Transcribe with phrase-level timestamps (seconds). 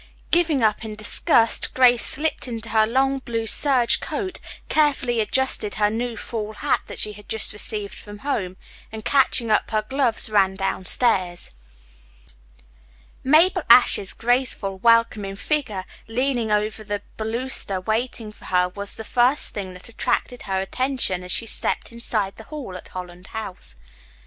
[0.31, 5.91] Giving up in disgust, Grace slipped into her long, blue serge coat, carefully adjusted her
[5.91, 8.57] new fall hat that she had just received from home,
[8.91, 11.51] and catching up her gloves ran downstairs.
[13.23, 19.53] Mabel Ashe's graceful, welcoming figure leaning over the baluster waiting for her was the first
[19.53, 23.75] thing that attracted her attention as she stepped inside the hall at Holland House.